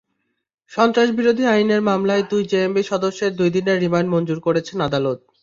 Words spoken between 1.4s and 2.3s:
আইনের মামলায়